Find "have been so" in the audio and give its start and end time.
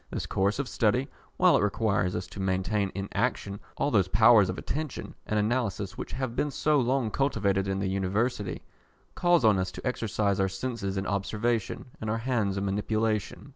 6.13-6.79